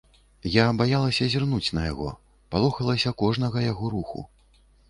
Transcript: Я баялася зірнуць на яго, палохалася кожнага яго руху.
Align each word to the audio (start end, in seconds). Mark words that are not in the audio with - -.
Я 0.53 0.63
баялася 0.79 1.27
зірнуць 1.33 1.73
на 1.79 1.83
яго, 1.91 2.09
палохалася 2.57 3.15
кожнага 3.23 3.57
яго 3.71 3.93
руху. 3.99 4.19